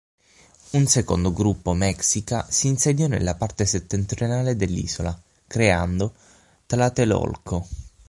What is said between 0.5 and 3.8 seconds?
Un secondo gruppo Mexica si insediò nella parte